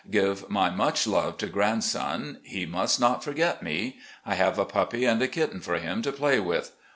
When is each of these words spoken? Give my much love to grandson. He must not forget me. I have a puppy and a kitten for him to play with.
Give 0.09 0.49
my 0.49 0.71
much 0.71 1.05
love 1.05 1.37
to 1.37 1.45
grandson. 1.45 2.39
He 2.41 2.65
must 2.65 2.99
not 2.99 3.23
forget 3.23 3.61
me. 3.61 3.99
I 4.25 4.33
have 4.33 4.57
a 4.57 4.65
puppy 4.65 5.05
and 5.05 5.21
a 5.21 5.27
kitten 5.27 5.59
for 5.59 5.75
him 5.75 6.01
to 6.01 6.11
play 6.11 6.39
with. 6.39 6.71